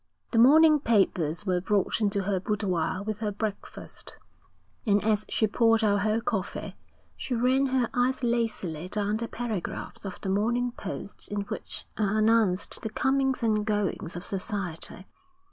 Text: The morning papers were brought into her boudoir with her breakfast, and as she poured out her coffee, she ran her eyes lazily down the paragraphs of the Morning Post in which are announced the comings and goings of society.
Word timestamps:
The 0.31 0.39
morning 0.39 0.79
papers 0.79 1.45
were 1.45 1.61
brought 1.61 2.01
into 2.01 2.23
her 2.23 2.39
boudoir 2.39 3.03
with 3.05 3.19
her 3.19 3.31
breakfast, 3.31 4.17
and 4.83 5.03
as 5.03 5.27
she 5.29 5.45
poured 5.45 5.83
out 5.83 6.01
her 6.01 6.19
coffee, 6.19 6.75
she 7.15 7.35
ran 7.35 7.67
her 7.67 7.87
eyes 7.93 8.23
lazily 8.23 8.89
down 8.89 9.17
the 9.17 9.27
paragraphs 9.27 10.03
of 10.03 10.19
the 10.21 10.29
Morning 10.29 10.71
Post 10.71 11.27
in 11.27 11.41
which 11.41 11.85
are 11.99 12.17
announced 12.17 12.81
the 12.81 12.89
comings 12.89 13.43
and 13.43 13.63
goings 13.63 14.15
of 14.15 14.25
society. 14.25 15.05